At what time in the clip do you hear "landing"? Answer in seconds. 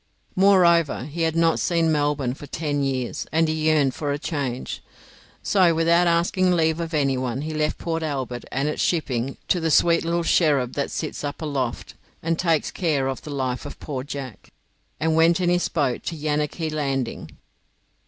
16.71-17.37